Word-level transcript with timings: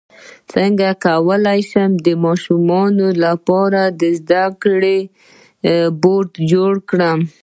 څنګه 0.53 0.87
کولی 1.05 1.59
شم 1.69 1.91
د 2.05 2.07
ماشومانو 2.25 3.07
لپاره 3.23 3.81
د 3.99 4.01
زده 4.19 4.43
کړې 4.63 4.97
بورډ 6.01 6.31
جوړ 6.51 6.73
کړم 6.89 7.19